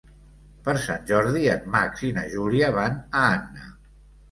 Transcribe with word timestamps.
Per 0.67 0.73
Sant 0.85 1.05
Jordi 1.11 1.43
en 1.57 1.69
Max 1.77 2.03
i 2.09 2.11
na 2.17 2.25
Júlia 2.33 2.73
van 2.81 2.99
a 3.23 3.25
Anna. 3.37 3.71